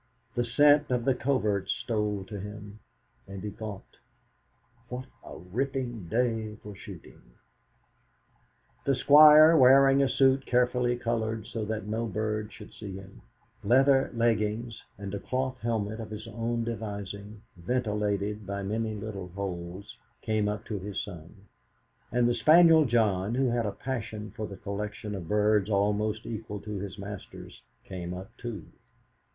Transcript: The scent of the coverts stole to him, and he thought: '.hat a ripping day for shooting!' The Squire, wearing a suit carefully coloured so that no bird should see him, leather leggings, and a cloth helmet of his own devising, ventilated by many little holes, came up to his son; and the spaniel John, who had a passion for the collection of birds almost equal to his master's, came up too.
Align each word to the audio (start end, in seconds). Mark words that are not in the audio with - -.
The 0.33 0.43
scent 0.43 0.89
of 0.89 1.05
the 1.05 1.13
coverts 1.13 1.71
stole 1.73 2.23
to 2.23 2.39
him, 2.39 2.79
and 3.27 3.43
he 3.43 3.51
thought: 3.51 3.97
'.hat 4.89 5.05
a 5.23 5.37
ripping 5.37 6.07
day 6.07 6.55
for 6.63 6.73
shooting!' 6.75 7.33
The 8.83 8.95
Squire, 8.95 9.55
wearing 9.55 10.01
a 10.01 10.09
suit 10.09 10.47
carefully 10.47 10.97
coloured 10.97 11.45
so 11.45 11.65
that 11.65 11.85
no 11.85 12.07
bird 12.07 12.51
should 12.51 12.73
see 12.73 12.93
him, 12.95 13.21
leather 13.63 14.09
leggings, 14.15 14.81
and 14.97 15.13
a 15.13 15.19
cloth 15.19 15.59
helmet 15.59 15.99
of 15.99 16.09
his 16.09 16.27
own 16.27 16.63
devising, 16.63 17.43
ventilated 17.55 18.47
by 18.47 18.63
many 18.63 18.95
little 18.95 19.27
holes, 19.27 19.97
came 20.23 20.49
up 20.49 20.65
to 20.65 20.79
his 20.79 20.99
son; 20.99 21.45
and 22.11 22.27
the 22.27 22.33
spaniel 22.33 22.85
John, 22.85 23.35
who 23.35 23.49
had 23.51 23.67
a 23.67 23.71
passion 23.71 24.31
for 24.35 24.47
the 24.47 24.57
collection 24.57 25.13
of 25.13 25.27
birds 25.27 25.69
almost 25.69 26.25
equal 26.25 26.59
to 26.61 26.79
his 26.79 26.97
master's, 26.97 27.61
came 27.83 28.15
up 28.15 28.35
too. 28.37 28.65